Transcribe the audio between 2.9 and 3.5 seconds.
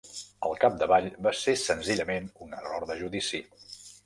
de judici.